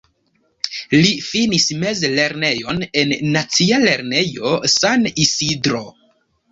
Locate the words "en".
3.03-3.15